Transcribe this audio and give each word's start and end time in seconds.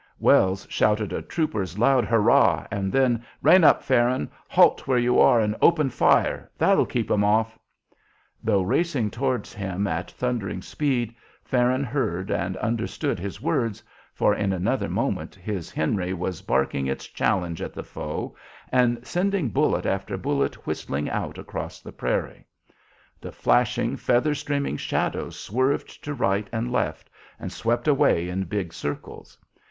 Wells 0.17 0.65
shouted 0.67 1.13
a 1.13 1.21
trooper's 1.21 1.77
loud 1.77 2.05
hurrah, 2.05 2.65
and 2.71 2.91
then, 2.91 3.23
"Rein 3.43 3.63
up, 3.63 3.83
Farron! 3.83 4.31
Halt 4.47 4.87
where 4.87 4.97
you 4.97 5.19
are, 5.19 5.39
and 5.39 5.55
open 5.61 5.91
fire! 5.91 6.49
That'll 6.57 6.87
keep 6.87 7.11
'em 7.11 7.23
off!" 7.23 7.59
Though 8.43 8.63
racing 8.63 9.11
towards 9.11 9.53
him 9.53 9.85
at 9.85 10.09
thundering 10.09 10.63
speed, 10.63 11.13
Farron 11.43 11.83
heard 11.83 12.31
and 12.31 12.57
understood 12.57 13.19
his 13.19 13.43
words, 13.43 13.83
for 14.15 14.33
in 14.33 14.51
another 14.51 14.89
moment 14.89 15.35
his 15.35 15.69
"Henry" 15.69 16.13
was 16.15 16.41
barking 16.41 16.87
its 16.87 17.05
challenge 17.05 17.61
at 17.61 17.75
the 17.75 17.83
foe, 17.83 18.35
and 18.71 19.05
sending 19.05 19.49
bullet 19.49 19.85
after 19.85 20.17
bullet 20.17 20.65
whistling 20.65 21.11
out 21.11 21.37
across 21.37 21.79
the 21.79 21.91
prairie. 21.91 22.47
The 23.21 23.31
flashing, 23.31 23.97
feather 23.97 24.33
streaming 24.33 24.77
shadows 24.77 25.37
swerved 25.39 26.03
to 26.03 26.15
right 26.15 26.47
and 26.51 26.71
left, 26.71 27.07
and 27.39 27.51
swept 27.51 27.87
away 27.87 28.29
in 28.29 28.45
big 28.45 28.73
circles. 28.73 29.37